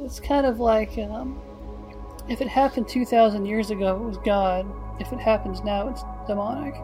[0.00, 1.40] it's kind of like um,
[2.28, 4.66] if it happened 2,000 years ago, it was God.
[5.00, 6.74] If it happens now, it's demonic.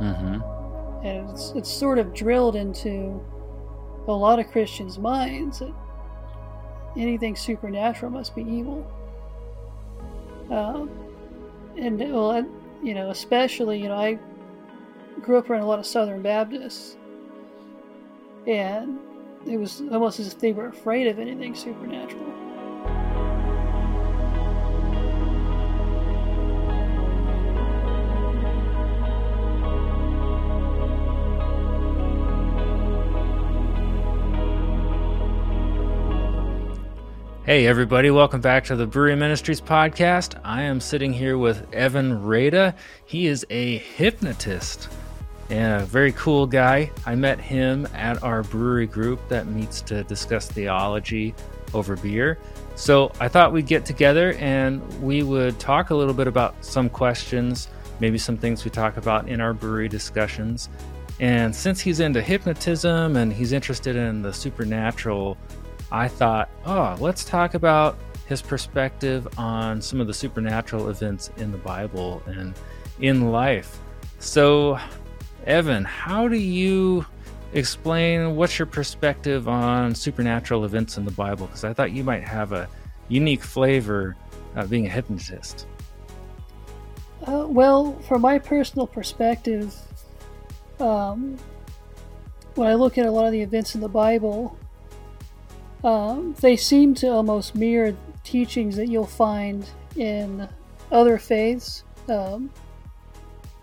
[0.00, 1.06] Mm-hmm.
[1.06, 3.20] And it's, it's sort of drilled into
[4.08, 5.72] a lot of Christians' minds that
[6.96, 8.90] anything supernatural must be evil.
[10.50, 10.90] Um,
[11.76, 12.44] and, well,
[12.82, 14.18] you know, especially, you know, I
[15.20, 16.96] grew up around a lot of Southern Baptists.
[18.46, 18.98] And
[19.46, 22.32] it was almost as if they were afraid of anything supernatural.
[37.44, 40.40] Hey, everybody, welcome back to the Brewery Ministries podcast.
[40.44, 42.74] I am sitting here with Evan Reida.
[43.04, 44.88] He is a hypnotist
[45.50, 46.90] a very cool guy.
[47.04, 51.34] I met him at our brewery group that meets to discuss theology
[51.74, 52.38] over beer.
[52.74, 56.88] So I thought we'd get together and we would talk a little bit about some
[56.88, 57.68] questions,
[58.00, 60.68] maybe some things we talk about in our brewery discussions.
[61.20, 65.36] And since he's into hypnotism and he's interested in the supernatural,
[65.90, 71.52] I thought, oh, let's talk about his perspective on some of the supernatural events in
[71.52, 72.54] the Bible and
[73.00, 73.78] in life.
[74.18, 74.78] So,
[75.46, 77.04] Evan, how do you
[77.52, 81.46] explain what's your perspective on supernatural events in the Bible?
[81.46, 82.68] Because I thought you might have a
[83.08, 84.16] unique flavor
[84.54, 85.66] uh, being a hypnotist.
[87.26, 89.74] Uh, well, from my personal perspective,
[90.80, 91.38] um,
[92.54, 94.56] when I look at a lot of the events in the Bible,
[95.84, 100.48] um, they seem to almost mirror teachings that you'll find in
[100.90, 102.50] other faiths, um,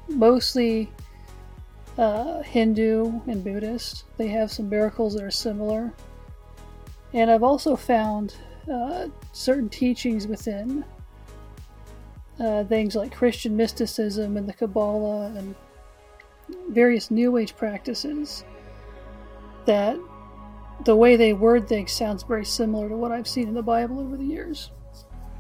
[0.08, 0.90] mostly
[2.00, 4.06] uh, Hindu and Buddhist.
[4.18, 5.94] They have some miracles that are similar.
[7.14, 8.36] And I've also found
[8.72, 10.86] uh, certain teachings within
[12.40, 15.56] uh, things like Christian mysticism and the Kabbalah and
[16.70, 18.46] various New Age practices
[19.66, 20.00] that
[20.86, 24.00] the way they word things sounds very similar to what I've seen in the Bible
[24.00, 24.72] over the years.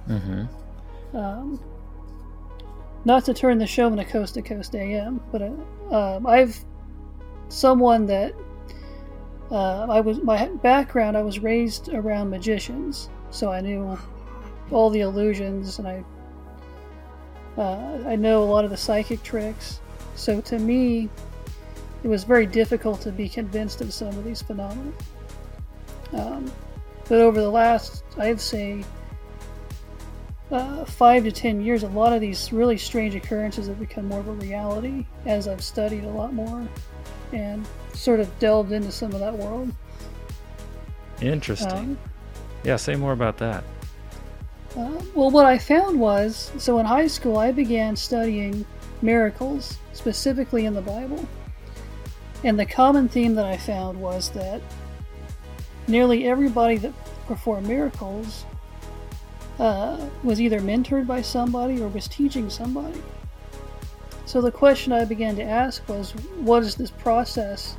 [0.09, 1.15] Mm-hmm.
[1.15, 1.63] Um,
[3.05, 6.57] not to turn the show into coast to coast AM, but uh, um, I've
[7.47, 8.33] someone that
[9.51, 11.17] uh, I was my background.
[11.17, 13.97] I was raised around magicians, so I knew
[14.71, 16.03] all the illusions, and I
[17.57, 19.79] uh, I know a lot of the psychic tricks.
[20.15, 21.09] So to me,
[22.03, 24.91] it was very difficult to be convinced of some of these phenomena.
[26.13, 26.51] Um,
[27.07, 28.83] but over the last, I'd say,
[30.51, 34.19] uh, five to ten years, a lot of these really strange occurrences have become more
[34.19, 36.67] of a reality as I've studied a lot more
[37.31, 39.71] and sort of delved into some of that world.
[41.21, 41.71] Interesting.
[41.71, 41.97] Um,
[42.63, 43.63] yeah, say more about that.
[44.77, 48.65] Uh, well, what I found was so in high school, I began studying
[49.01, 51.27] miracles, specifically in the Bible.
[52.43, 54.61] And the common theme that I found was that
[55.87, 56.93] nearly everybody that
[57.27, 58.45] performed miracles
[59.59, 63.01] uh, was either mentored by somebody or was teaching somebody.
[64.25, 67.75] So the question I began to ask was what is this process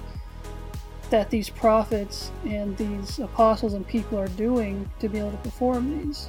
[1.09, 6.07] that these prophets and these apostles and people are doing to be able to perform
[6.07, 6.29] these?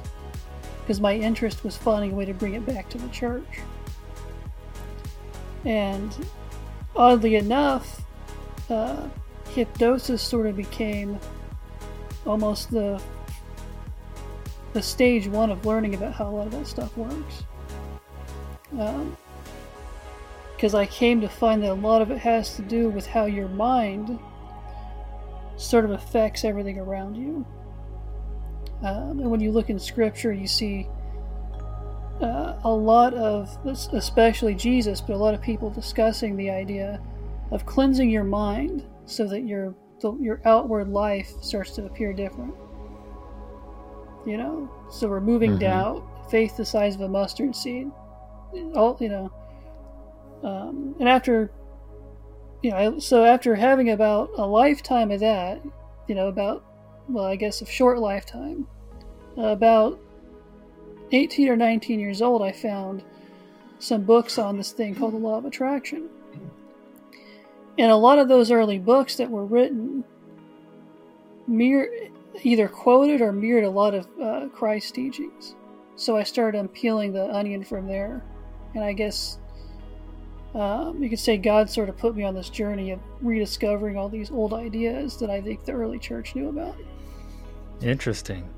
[0.80, 3.60] Because my interest was finding a way to bring it back to the church.
[5.64, 6.14] And
[6.96, 8.02] oddly enough,
[8.70, 9.08] uh,
[9.50, 11.18] hypnosis sort of became
[12.26, 13.00] almost the
[14.72, 17.44] the stage one of learning about how a lot of that stuff works.
[18.70, 23.06] Because um, I came to find that a lot of it has to do with
[23.06, 24.18] how your mind
[25.56, 27.46] sort of affects everything around you.
[28.82, 30.88] Um, and when you look in scripture, you see
[32.20, 37.00] uh, a lot of, especially Jesus, but a lot of people discussing the idea
[37.50, 42.54] of cleansing your mind so that your the, your outward life starts to appear different.
[44.24, 45.60] You know, so removing mm-hmm.
[45.60, 47.90] doubt, faith the size of a mustard seed,
[48.74, 49.32] all you know,
[50.42, 51.50] um, and after,
[52.62, 55.60] you know, so after having about a lifetime of that,
[56.06, 56.64] you know, about
[57.08, 58.66] well, I guess a short lifetime,
[59.36, 59.98] uh, about
[61.10, 63.02] 18 or 19 years old, I found
[63.78, 66.08] some books on this thing called the Law of Attraction.
[67.78, 70.04] And a lot of those early books that were written
[71.46, 71.88] mirror,
[72.42, 75.54] either quoted or mirrored a lot of uh, Christ teachings.
[75.96, 78.22] So I started unpeeling the onion from there.
[78.74, 79.38] And I guess
[80.54, 84.08] um, you could say God sort of put me on this journey of rediscovering all
[84.08, 86.76] these old ideas that I think the early church knew about.
[87.80, 88.48] Interesting.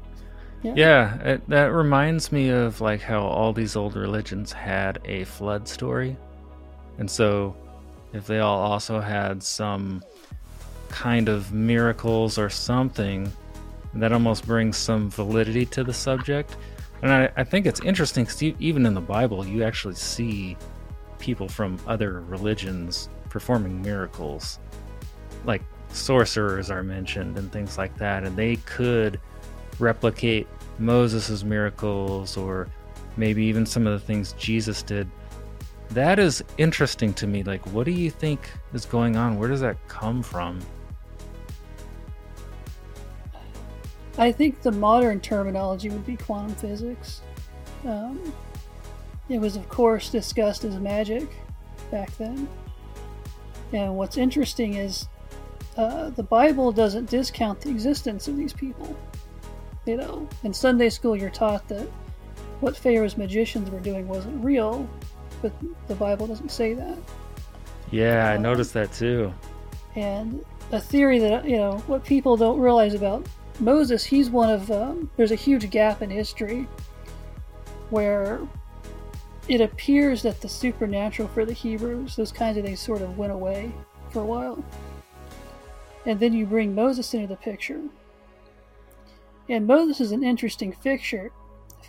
[0.62, 5.24] Yeah, yeah it, that reminds me of like how all these old religions had a
[5.24, 6.16] flood story.
[6.98, 7.56] And so
[8.12, 10.02] if they all also had some
[10.88, 13.30] kind of miracles or something
[13.96, 16.56] that almost brings some validity to the subject.
[17.02, 20.56] And I, I think it's interesting because even in the Bible, you actually see
[21.18, 24.58] people from other religions performing miracles.
[25.44, 28.24] Like sorcerers are mentioned and things like that.
[28.24, 29.20] And they could
[29.78, 30.46] replicate
[30.78, 32.68] Moses' miracles or
[33.16, 35.08] maybe even some of the things Jesus did.
[35.90, 37.42] That is interesting to me.
[37.42, 39.38] Like, what do you think is going on?
[39.38, 40.60] Where does that come from?
[44.16, 47.20] I think the modern terminology would be quantum physics.
[47.84, 48.32] Um,
[49.28, 51.28] it was, of course, discussed as magic
[51.90, 52.48] back then.
[53.72, 55.08] And what's interesting is
[55.76, 58.96] uh, the Bible doesn't discount the existence of these people.
[59.86, 61.86] You know, in Sunday school, you're taught that
[62.60, 64.88] what Pharaoh's magicians were doing wasn't real,
[65.42, 65.52] but
[65.88, 66.96] the Bible doesn't say that.
[67.90, 69.32] Yeah, I um, noticed that too.
[69.96, 73.26] And a theory that, you know, what people don't realize about
[73.60, 76.66] Moses, he's one of, um, there's a huge gap in history
[77.90, 78.40] where
[79.48, 83.32] it appears that the supernatural for the Hebrews, those kinds of things sort of went
[83.32, 83.72] away
[84.10, 84.64] for a while.
[86.06, 87.80] And then you bring Moses into the picture.
[89.48, 91.30] And Moses is an interesting figure,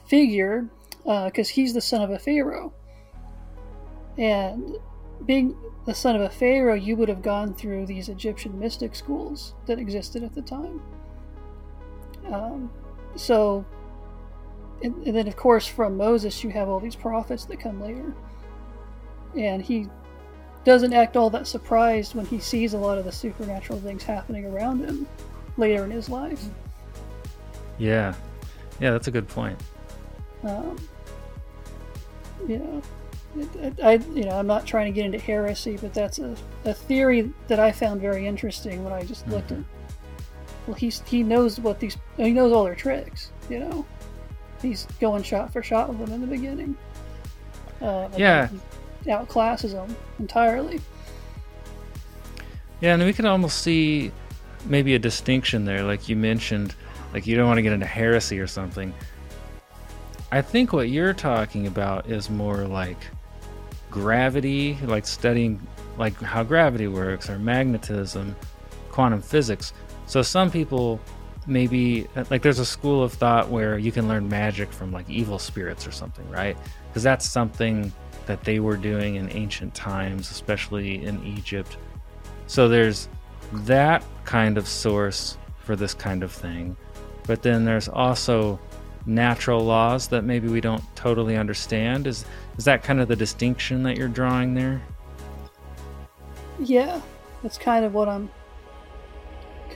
[0.08, 0.70] figure
[1.04, 2.74] because uh, he's the son of a Pharaoh.
[4.18, 4.78] And
[5.26, 9.54] being the son of a Pharaoh, you would have gone through these Egyptian mystic schools
[9.66, 10.82] that existed at the time.
[12.32, 12.72] Um,
[13.16, 13.66] so,
[14.84, 18.14] and, and, then of course from Moses you have all these prophets that come later,
[19.38, 19.88] and he
[20.64, 24.46] doesn't act all that surprised when he sees a lot of the supernatural things happening
[24.46, 25.08] around him
[25.58, 26.44] later in his life.
[27.78, 28.16] Yeah,
[28.80, 29.60] yeah, that's a good point.
[30.44, 30.78] Um,
[32.48, 32.82] you know,
[33.84, 37.34] I, you know, I'm not trying to get into heresy, but that's a, a theory
[37.48, 39.34] that I found very interesting when I just mm-hmm.
[39.34, 39.60] looked at
[40.68, 43.32] well, he's he knows what these he knows all their tricks.
[43.50, 43.86] You know,
[44.62, 46.78] he's going shot for shot with them in the beginning.
[47.82, 48.50] Uh, yeah,
[49.06, 50.82] outclasses them entirely.
[52.82, 54.12] Yeah, and we can almost see
[54.66, 56.76] maybe a distinction there, like you mentioned,
[57.14, 58.94] like you don't want to get into heresy or something.
[60.32, 62.98] I think what you're talking about is more like
[63.92, 65.66] gravity, like studying
[65.98, 68.36] like how gravity works or magnetism,
[68.90, 69.72] quantum physics.
[70.06, 71.00] So some people
[71.48, 75.40] maybe like there's a school of thought where you can learn magic from like evil
[75.40, 76.58] spirits or something, right?
[76.88, 77.92] Because that's something
[78.26, 81.78] that they were doing in ancient times, especially in Egypt.
[82.48, 83.08] So there's
[83.52, 86.76] that kind of source for this kind of thing.
[87.28, 88.60] But then there's also
[89.06, 92.08] natural laws that maybe we don't totally understand.
[92.08, 92.26] Is
[92.58, 94.82] is that kind of the distinction that you're drawing there?
[96.60, 97.02] Yeah,
[97.44, 98.30] that's kind of what I'm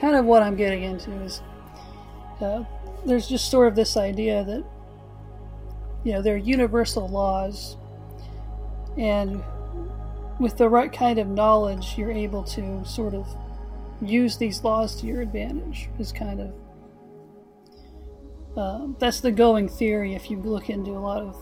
[0.00, 1.42] kind of what I'm getting into is
[2.40, 2.64] uh,
[3.04, 4.64] there's just sort of this idea that
[6.04, 7.76] you know there are universal laws,
[8.96, 9.42] and
[10.38, 13.26] with the right kind of knowledge, you're able to sort of
[14.00, 15.90] use these laws to your advantage.
[15.98, 16.54] Is kind of
[18.56, 21.36] uh, that's the going theory if you look into a lot of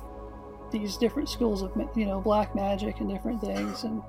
[0.71, 4.03] these different schools of you know black magic and different things and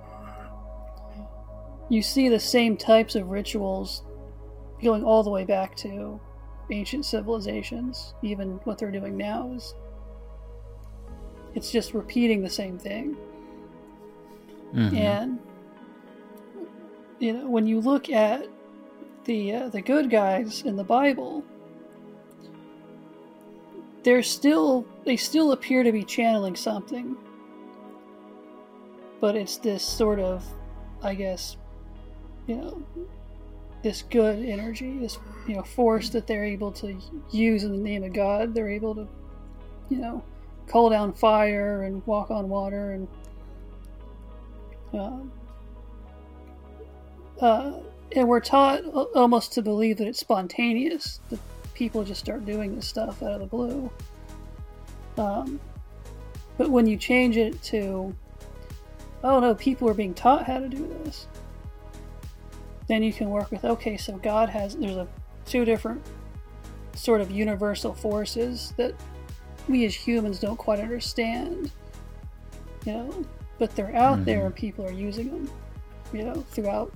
[1.88, 4.04] you see the same types of rituals
[4.84, 6.20] going all the way back to
[6.72, 9.74] ancient civilizations, even what they're doing now is
[11.56, 13.18] it's just repeating the same thing.
[14.74, 14.96] Mm-hmm.
[14.96, 15.40] And
[17.20, 18.48] you know, when you look at
[19.26, 21.44] the uh, the good guys in the Bible,
[24.04, 27.18] they're still they still appear to be channeling something,
[29.20, 30.46] but it's this sort of,
[31.02, 31.58] I guess,
[32.48, 32.84] you know,
[33.84, 35.18] this good energy, this
[35.48, 37.00] you know force that they're able to
[37.32, 38.54] use in the name of God.
[38.54, 39.08] They're able to,
[39.90, 40.24] you know,
[40.68, 43.08] call down fire and walk on water and.
[44.92, 45.20] Uh,
[47.42, 47.80] uh,
[48.16, 48.84] and we're taught
[49.16, 51.40] almost to believe that it's spontaneous, that
[51.74, 53.90] people just start doing this stuff out of the blue.
[55.18, 55.60] Um,
[56.58, 58.16] but when you change it to,
[59.24, 61.28] oh no, people are being taught how to do this,
[62.90, 65.08] then you can work with okay so god has there's a
[65.46, 66.06] two different
[66.94, 68.94] sort of universal forces that
[69.70, 71.72] we as humans don't quite understand
[72.86, 73.26] you know
[73.58, 74.26] but they're out mm-hmm.
[74.26, 75.50] there and people are using them
[76.12, 76.92] you know throughout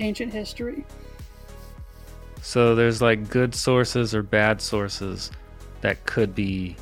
[0.00, 0.84] ancient history
[2.42, 5.30] so there's like good sources or bad sources
[5.80, 6.76] that could be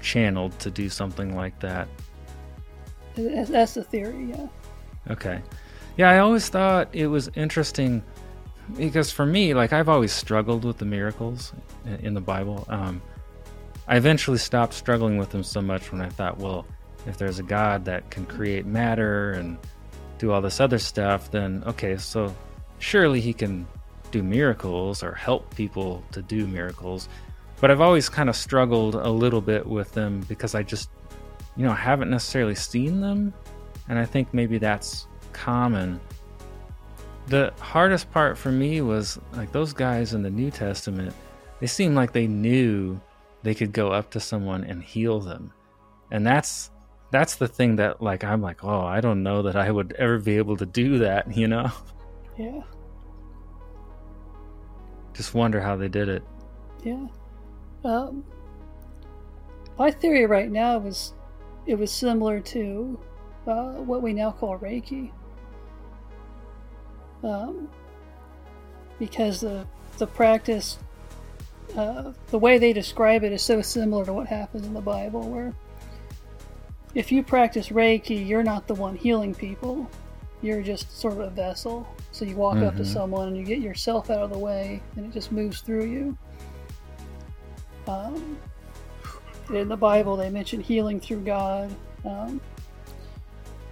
[0.00, 1.88] channeled to do something like that.
[3.16, 4.46] That's the theory, yeah.
[5.10, 5.40] Okay.
[5.96, 8.02] Yeah, I always thought it was interesting
[8.76, 11.52] because for me, like I've always struggled with the miracles
[12.00, 12.66] in the Bible.
[12.68, 13.00] Um,
[13.86, 16.66] I eventually stopped struggling with them so much when I thought, well,
[17.06, 19.58] if there's a God that can create matter and
[20.18, 22.34] do all this other stuff, then okay, so
[22.78, 23.66] surely he can
[24.10, 27.08] do miracles or help people to do miracles.
[27.60, 30.90] But I've always kind of struggled a little bit with them because I just,
[31.56, 33.32] you know, haven't necessarily seen them.
[33.88, 36.00] And I think maybe that's common.
[37.26, 41.14] The hardest part for me was like those guys in the New Testament,
[41.60, 43.00] they seemed like they knew
[43.42, 45.52] they could go up to someone and heal them.
[46.10, 46.70] And that's
[47.10, 50.18] that's the thing that like I'm like, oh, I don't know that I would ever
[50.18, 51.70] be able to do that, you know?
[52.38, 52.62] Yeah.
[55.12, 56.24] Just wonder how they did it.
[56.82, 57.06] Yeah.
[57.84, 58.24] Um,
[59.78, 61.14] my theory right now was
[61.66, 62.98] it was similar to
[63.46, 65.12] uh, what we now call Reiki.
[67.24, 67.68] Um,
[68.98, 69.66] because the
[69.98, 70.78] the practice,
[71.76, 75.28] uh, the way they describe it, is so similar to what happens in the Bible,
[75.28, 75.54] where
[76.94, 79.90] if you practice Reiki, you're not the one healing people.
[80.42, 81.88] You're just sort of a vessel.
[82.12, 82.66] So you walk mm-hmm.
[82.66, 82.92] up to mm-hmm.
[82.92, 86.18] someone and you get yourself out of the way, and it just moves through you.
[87.86, 88.38] Um,
[89.50, 91.74] in the Bible, they mention healing through God.
[92.04, 92.40] Um,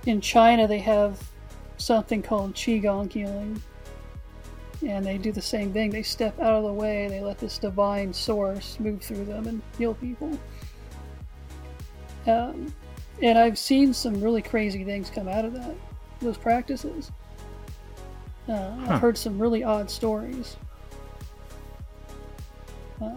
[0.06, 1.22] in China, they have
[1.82, 3.60] something called Qigong healing,
[4.86, 5.90] and they do the same thing.
[5.90, 9.62] They step out of the way, they let this divine source move through them and
[9.78, 10.38] heal people.
[12.26, 12.72] Um,
[13.20, 15.74] and I've seen some really crazy things come out of that,
[16.20, 17.10] those practices.
[18.48, 18.94] Uh, huh.
[18.94, 20.56] I've heard some really odd stories.
[23.00, 23.10] Uh,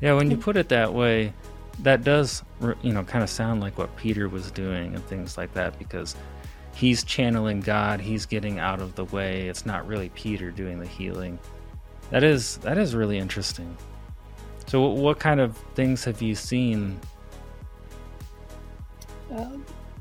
[0.00, 1.32] yeah, when you put it that way,
[1.80, 2.42] that does,
[2.82, 6.14] you know, kind of sound like what Peter was doing and things like that because
[6.74, 9.48] he's channeling God, he's getting out of the way.
[9.48, 11.38] It's not really Peter doing the healing.
[12.10, 13.76] That is that is really interesting.
[14.66, 16.98] So, what kind of things have you seen
[19.34, 19.56] uh,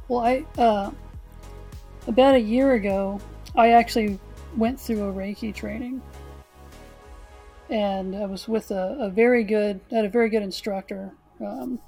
[0.08, 0.92] well, I uh,
[2.08, 3.20] about a year ago,
[3.56, 4.20] I actually
[4.58, 6.02] went through a Reiki training,
[7.70, 11.12] and I was with a, a very good, had a very good instructor.
[11.40, 11.80] Um,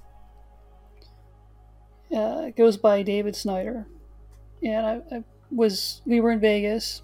[2.15, 3.85] uh, goes by David Snyder,
[4.63, 7.03] and I, I was we were in Vegas,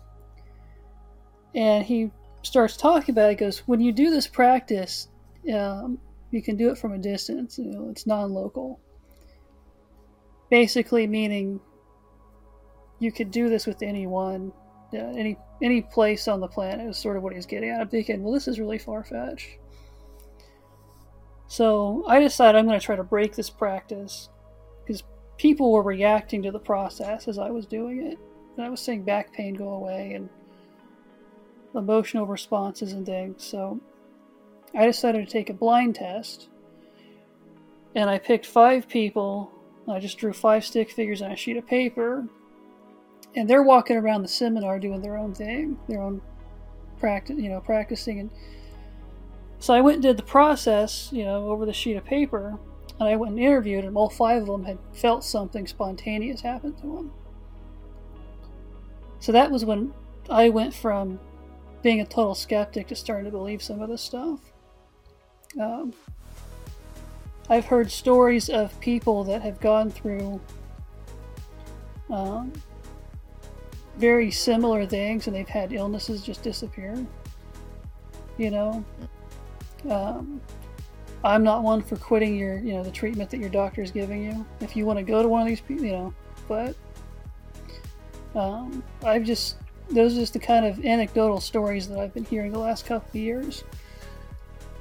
[1.55, 2.12] and he
[2.43, 3.39] starts talking about it.
[3.39, 5.10] He goes, when you do this practice,
[5.53, 6.00] um,
[6.31, 7.60] you can do it from a distance.
[7.60, 8.79] You know, it's non-local
[10.51, 11.60] basically meaning
[13.00, 14.51] you could do this with anyone,
[14.93, 17.81] uh, any any place on the planet is sort of what he's getting at.
[17.81, 19.58] I'm thinking, well, this is really far fetched.
[21.48, 24.29] So I decided I'm going to try to break this practice
[24.84, 25.03] because
[25.38, 28.20] people were reacting to the process as I was doing it.
[28.56, 30.30] And I was seeing back pain go away and
[31.74, 33.44] emotional responses and things.
[33.44, 33.80] So
[34.76, 36.50] I decided to take a blind test.
[37.96, 39.52] And I picked five people
[39.90, 42.26] I just drew five stick figures on a sheet of paper,
[43.36, 46.22] and they're walking around the seminar doing their own thing, their own
[47.00, 48.20] practice, you know, practicing.
[48.20, 48.30] And
[49.60, 52.58] so I went and did the process, you know, over the sheet of paper,
[53.01, 53.98] and I went and interviewed them.
[53.98, 57.12] All five of them had felt something spontaneous happen to them.
[59.20, 59.91] So that was when
[60.29, 61.20] I went from
[61.81, 64.39] being a total skeptic to starting to believe some of this stuff.
[65.60, 65.93] Um,
[67.50, 70.39] I've heard stories of people that have gone through
[72.12, 72.53] um,
[73.98, 77.03] very similar things and they've had illnesses just disappear.
[78.38, 78.86] You know,
[79.89, 80.39] um,
[81.24, 84.24] I'm not one for quitting your, you know, the treatment that your doctor is giving
[84.24, 84.46] you.
[84.60, 86.13] If you want to go to one of these people, you know,
[86.48, 86.75] but
[88.36, 89.58] um, I've just,
[89.90, 93.08] those are just the kind of anecdotal stories that I've been hearing the last couple
[93.10, 93.63] of years.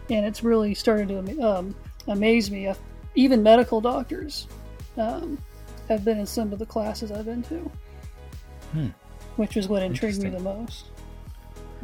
[0.09, 1.75] And it's really started to um,
[2.09, 2.73] amaze me.
[3.15, 4.47] Even medical doctors
[4.97, 5.39] um,
[5.89, 7.71] have been in some of the classes I've been to,
[8.73, 8.89] hmm.
[9.37, 10.87] which is what intrigued me the most.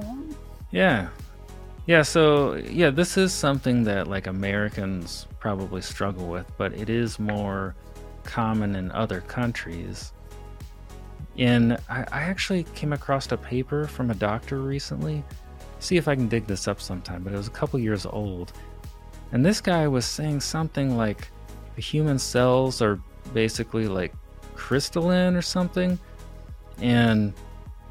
[0.00, 0.34] Um,
[0.70, 1.08] yeah,
[1.86, 2.02] yeah.
[2.02, 7.74] So yeah, this is something that like Americans probably struggle with, but it is more
[8.24, 10.12] common in other countries.
[11.38, 15.22] And I, I actually came across a paper from a doctor recently.
[15.78, 18.52] See if I can dig this up sometime, but it was a couple years old
[19.32, 21.28] and this guy was saying something like
[21.74, 23.00] the human cells are
[23.34, 24.12] basically like
[24.54, 25.98] crystalline or something,
[26.80, 27.34] and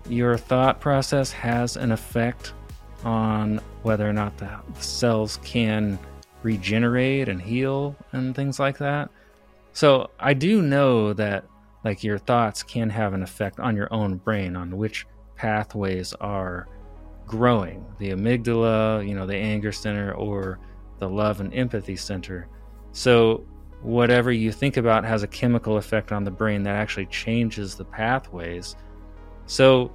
[0.07, 2.53] your thought process has an effect
[3.05, 5.97] on whether or not the cells can
[6.43, 9.09] regenerate and heal and things like that.
[9.73, 11.45] So I do know that
[11.83, 16.67] like your thoughts can have an effect on your own brain on which pathways are
[17.25, 20.59] growing the amygdala, you know, the anger center, or
[20.99, 22.47] the love and empathy center.
[22.91, 23.45] So,
[23.81, 27.85] whatever you think about has a chemical effect on the brain that actually changes the
[27.85, 28.75] pathways.
[29.47, 29.91] So,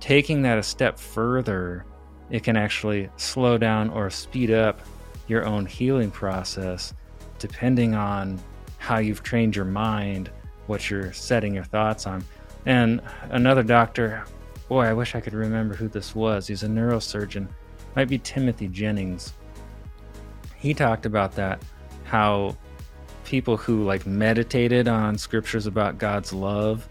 [0.00, 1.84] taking that a step further,
[2.30, 4.80] it can actually slow down or speed up
[5.28, 6.94] your own healing process
[7.38, 8.40] depending on
[8.78, 10.30] how you've trained your mind,
[10.66, 12.24] what you're setting your thoughts on.
[12.64, 14.24] And another doctor,
[14.68, 16.46] boy, I wish I could remember who this was.
[16.46, 17.48] He's a neurosurgeon,
[17.94, 19.34] might be Timothy Jennings.
[20.56, 21.62] He talked about that,
[22.04, 22.56] how
[23.24, 26.88] people who like meditated on scriptures about God's love,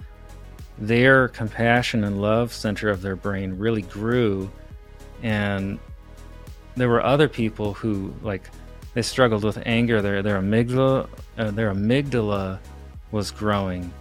[0.77, 4.51] their compassion and love center of their brain really grew.
[5.25, 5.79] And
[6.75, 8.47] there were other people who like
[8.93, 9.99] they struggled with anger.
[9.99, 12.59] Their their amygdala uh, their amygdala
[13.11, 13.91] was growing,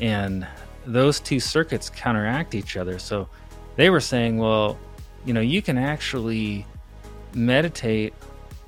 [0.00, 0.44] and
[0.84, 2.98] those two circuits counteract each other.
[2.98, 3.28] So
[3.76, 4.76] they were saying, well,
[5.24, 6.66] you know, you can actually
[7.32, 8.12] meditate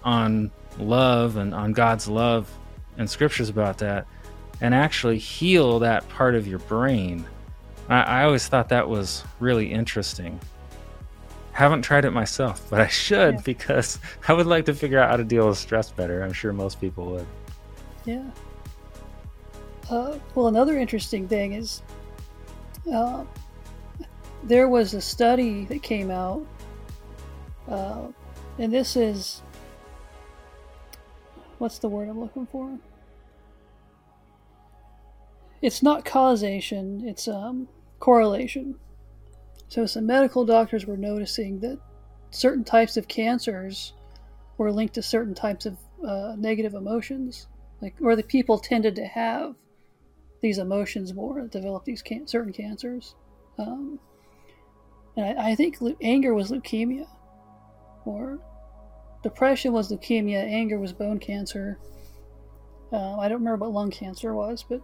[0.05, 2.49] on love and on God's love
[2.97, 4.07] and scriptures about that
[4.61, 7.27] and actually heal that part of your brain.
[7.89, 10.39] I, I always thought that was really interesting.
[11.55, 13.41] Haven't tried it myself, but I should yeah.
[13.45, 16.23] because I would like to figure out how to deal with stress better.
[16.23, 17.27] I'm sure most people would.
[18.05, 18.29] Yeah.
[19.89, 21.83] Uh, well, another interesting thing is
[22.93, 23.25] uh,
[24.43, 26.45] there was a study that came out,
[27.69, 28.09] uh,
[28.59, 29.43] and this is
[31.59, 32.77] what's the word I'm looking for?
[35.63, 37.69] It's not causation, it's um,
[38.01, 38.75] correlation.
[39.75, 41.81] So, some medical doctors were noticing that
[42.31, 43.93] certain types of cancers
[44.57, 45.77] were linked to certain types of
[46.07, 47.49] uh, negative emotions,
[47.83, 49.57] like or the people tended to have
[50.41, 53.17] these emotions more, develop these can- certain cancers.
[53.59, 53.99] Um,
[55.17, 57.09] and I, I think le- anger was leukemia,
[58.05, 58.39] or
[59.25, 61.81] depression was leukemia, anger was bone cancer.
[62.93, 64.81] Uh, I don't remember what lung cancer was, but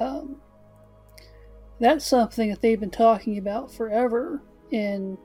[0.00, 0.40] um,
[1.80, 5.18] that's something that they've been talking about forever in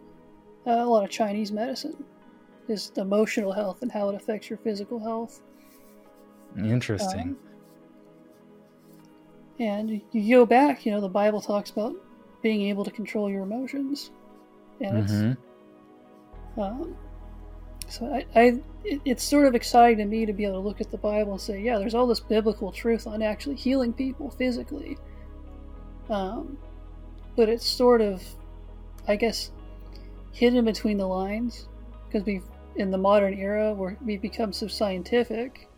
[0.66, 2.04] uh, a lot of Chinese medicine
[2.68, 5.42] is emotional health and how it affects your physical health.
[6.58, 7.20] Interesting.
[7.20, 7.38] Um,
[9.60, 11.96] and you go back, you know, the Bible talks about
[12.42, 14.12] being able to control your emotions,
[14.82, 15.32] and mm-hmm.
[15.32, 15.40] it's
[16.58, 16.96] um,
[17.88, 20.82] so I, I it, it's sort of exciting to me to be able to look
[20.82, 24.30] at the Bible and say, yeah, there's all this biblical truth on actually healing people
[24.30, 24.98] physically,
[26.10, 26.58] um,
[27.36, 28.24] but it's sort of,
[29.08, 29.52] I guess,
[30.32, 31.68] hidden between the lines
[32.08, 32.44] because we've
[32.76, 35.70] in the modern era where we've become so scientific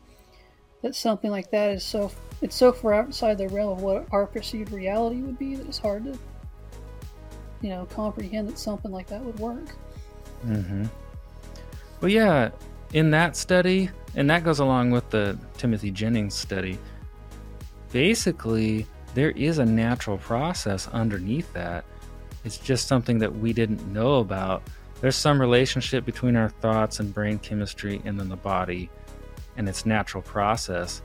[0.82, 2.12] that something like that is so
[2.42, 5.78] it's so far outside the realm of what our perceived reality would be that it's
[5.78, 6.18] hard to
[7.62, 9.76] you know comprehend that something like that would work.
[10.46, 10.86] Mm-hmm.
[12.02, 12.50] Well yeah
[12.94, 16.80] in that study and that goes along with the timothy jennings study
[17.92, 21.86] basically there is a natural process underneath that
[22.44, 24.64] it's just something that we didn't know about
[25.00, 28.90] there's some relationship between our thoughts and brain chemistry and then the body
[29.56, 31.02] and its natural process.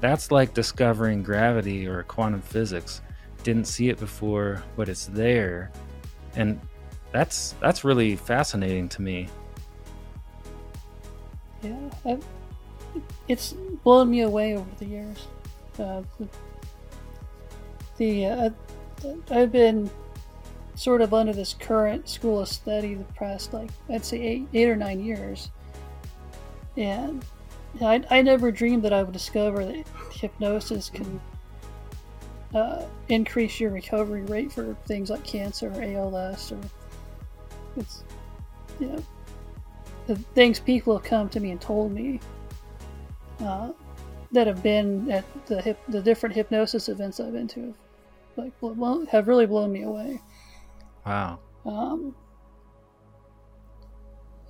[0.00, 3.00] That's like discovering gravity or quantum physics.
[3.42, 5.70] Didn't see it before, but it's there.
[6.36, 6.60] And
[7.12, 9.28] that's that's really fascinating to me.
[11.62, 12.24] Yeah, I've,
[13.28, 13.52] it's
[13.84, 15.26] blown me away over the years.
[15.78, 16.02] Uh,
[18.00, 18.50] the, uh,
[19.30, 19.90] I've been
[20.74, 24.68] sort of under this current school of study the past like I'd say eight eight
[24.70, 25.50] or nine years,
[26.78, 27.22] and
[27.82, 31.20] I, I never dreamed that I would discover that hypnosis can
[32.54, 36.58] uh, increase your recovery rate for things like cancer or ALS or
[37.76, 38.02] it's
[38.80, 39.04] you know
[40.06, 42.18] the things people have come to me and told me
[43.44, 43.68] uh,
[44.32, 47.74] that have been at the hip, the different hypnosis events I've been to
[48.36, 48.52] like
[49.10, 50.20] have really blown me away.
[51.04, 51.38] Wow.
[51.64, 52.14] Um,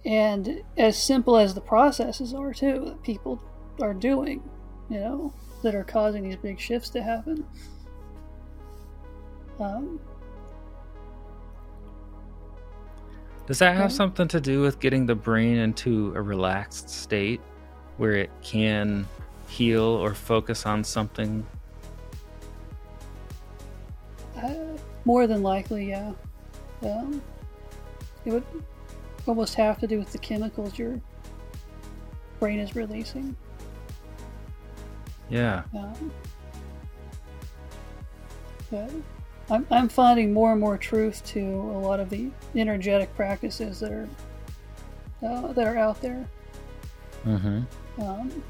[0.05, 3.41] and as simple as the processes are too that people
[3.81, 4.43] are doing
[4.89, 7.45] you know that are causing these big shifts to happen
[9.59, 10.01] um,
[13.47, 17.41] does that have something to do with getting the brain into a relaxed state
[17.99, 19.07] where it can
[19.49, 21.47] heal or focus on something
[25.05, 26.13] more than likely yeah
[26.83, 27.23] um,
[28.25, 28.45] it would
[29.27, 31.01] almost have to do with the chemicals you're
[32.41, 33.37] brain is releasing.
[35.29, 35.63] Yeah.
[35.77, 36.11] Um,
[38.71, 38.91] but
[39.51, 43.93] I'm, I'm finding more and more truth to a lot of the energetic practices that
[43.93, 44.09] are
[45.23, 46.27] uh, that are out there.
[47.25, 48.03] Mm-hmm.
[48.03, 48.43] Um,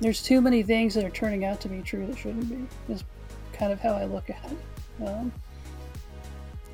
[0.00, 2.92] there's too many things that are turning out to be true that shouldn't be.
[2.92, 3.04] Is
[3.52, 5.06] kind of how I look at it.
[5.06, 5.32] Um,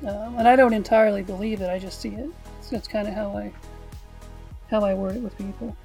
[0.03, 1.69] um, and I don't entirely believe it.
[1.69, 2.29] I just see it.
[2.61, 3.51] So that's kind of how I
[4.69, 5.75] how I word it with people.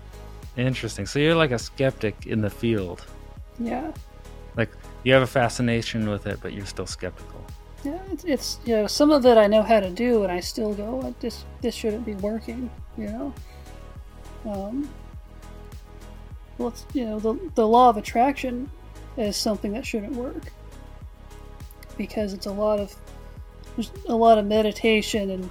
[0.56, 1.06] Interesting.
[1.06, 3.06] So you're like a skeptic in the field.
[3.58, 3.92] Yeah.
[4.56, 4.70] Like
[5.04, 7.44] you have a fascination with it, but you're still skeptical.
[7.84, 10.40] Yeah, it's, it's you know some of it I know how to do, and I
[10.40, 12.70] still go, this this shouldn't be working.
[12.98, 13.34] You know.
[14.44, 14.88] Um,
[16.58, 18.70] well, it's, you know the the law of attraction
[19.16, 20.52] is something that shouldn't work
[21.96, 22.94] because it's a lot of
[23.76, 25.50] there's a lot of meditation and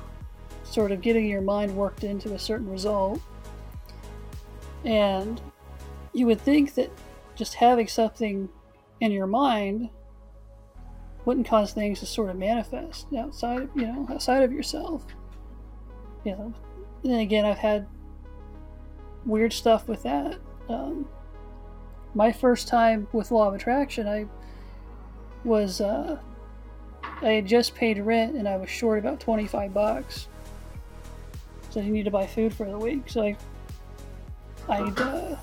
[0.64, 3.20] sort of getting your mind worked into a certain result.
[4.86, 5.42] And
[6.14, 6.92] you would think that
[7.36, 8.50] just having something
[9.02, 9.90] in your mind
[11.26, 15.06] wouldn't cause things to sort of manifest outside, you know, outside of yourself.
[16.24, 16.54] You know,
[17.04, 17.88] and again, I've had
[19.26, 20.38] weird stuff with that.
[20.68, 21.08] Um,
[22.14, 24.26] my first time with law of attraction, I
[25.44, 26.20] was uh,
[27.22, 30.28] I had just paid rent and I was short about twenty five bucks,
[31.70, 33.10] so I need to buy food for the week.
[33.10, 33.38] So I
[34.70, 35.38] I uh,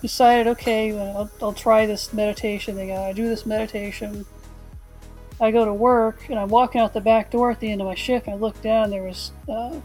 [0.00, 2.90] decided, okay, well, I'll, I'll try this meditation thing.
[2.92, 4.24] I do this meditation.
[5.40, 7.86] I go to work and I'm walking out the back door at the end of
[7.86, 8.26] my shift.
[8.26, 9.78] And I look down and there was uh,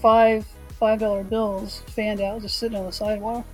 [0.00, 0.46] five
[0.78, 3.44] five dollar bills fanned out, just sitting on the sidewalk.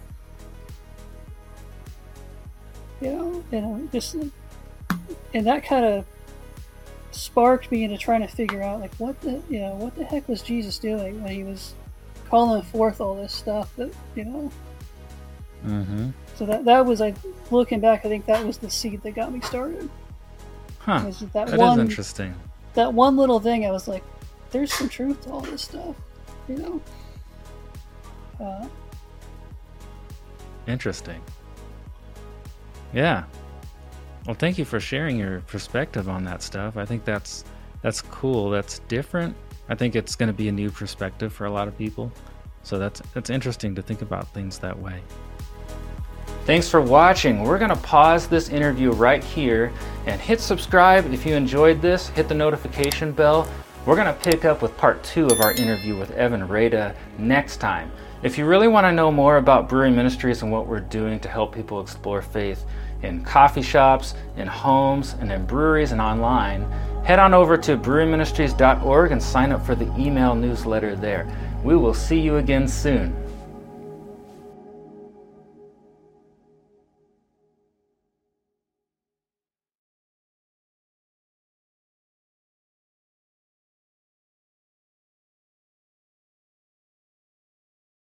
[3.01, 4.15] You know, and just
[5.35, 6.05] and that kind of
[7.15, 10.29] sparked me into trying to figure out like what the you know what the heck
[10.29, 11.75] was Jesus doing when he was
[12.29, 14.53] calling forth all this stuff that you know.
[15.67, 16.11] Mm-hmm.
[16.37, 17.15] So that that was like
[17.51, 19.89] looking back, I think that was the seed that got me started.
[20.79, 21.03] Huh.
[21.07, 22.35] Was that, That one is interesting.
[22.75, 23.65] that one little thing?
[23.65, 24.05] I was like,
[24.51, 25.97] there's some truth to all this stuff,
[26.49, 26.83] you know.
[28.39, 28.67] Uh,
[30.67, 31.23] Interesting.
[32.93, 33.25] Yeah.
[34.27, 36.79] Well, thank you for sharing your perspective on that stuff.
[36.79, 37.45] I think that's
[37.83, 38.49] that's cool.
[38.49, 39.37] That's different.
[39.69, 42.11] I think it's going to be a new perspective for a lot of people.
[42.63, 45.01] So that's that's interesting to think about things that way.
[46.47, 47.43] Thanks for watching.
[47.43, 49.73] We're going to pause this interview right here
[50.07, 52.09] and hit subscribe if you enjoyed this.
[52.09, 53.49] Hit the notification bell.
[53.85, 57.59] We're going to pick up with part two of our interview with Evan Reida next
[57.59, 57.93] time.
[58.23, 61.29] If you really want to know more about Brewery Ministries and what we're doing to
[61.29, 62.65] help people explore faith
[63.05, 66.63] in coffee shops, in homes, and in breweries and online,
[67.05, 71.29] head on over to breweryministries.org and sign up for the email newsletter there.
[71.63, 73.24] We will see you again soon.